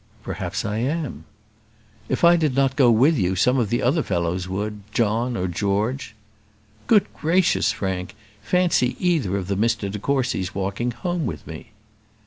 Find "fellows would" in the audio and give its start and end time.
4.01-4.81